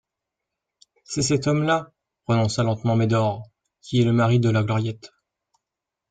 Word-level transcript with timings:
C'est 1.03 1.21
cet 1.21 1.45
homme-là, 1.45 1.91
prononça 2.23 2.63
lentement 2.63 2.95
Médor, 2.95 3.47
qui 3.81 4.01
est 4.01 4.03
le 4.03 4.13
mari 4.13 4.39
de 4.39 4.49
la 4.49 4.63
Gloriette. 4.63 5.11